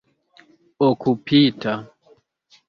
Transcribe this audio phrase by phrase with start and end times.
[0.87, 1.73] okupita